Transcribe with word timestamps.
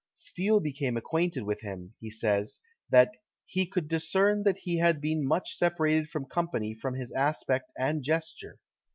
Steele 0.15 0.59
became 0.59 0.97
acquainted 0.97 1.43
with 1.43 1.61
him; 1.61 1.93
he 1.99 2.09
says, 2.09 2.59
that 2.89 3.11
"he 3.45 3.67
could 3.67 3.87
discern 3.87 4.41
that 4.41 4.57
he 4.57 4.79
had 4.79 4.99
been 4.99 5.23
much 5.23 5.55
separated 5.55 6.09
from 6.09 6.25
company 6.25 6.73
from 6.73 6.95
his 6.95 7.11
aspect 7.11 7.71
and 7.77 8.01
gesture. 8.01 8.57